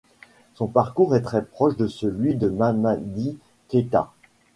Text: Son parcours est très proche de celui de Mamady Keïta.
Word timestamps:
Son 0.55 0.65
parcours 0.65 1.15
est 1.15 1.21
très 1.21 1.45
proche 1.45 1.77
de 1.77 1.85
celui 1.85 2.33
de 2.35 2.49
Mamady 2.49 3.37
Keïta. 3.67 4.11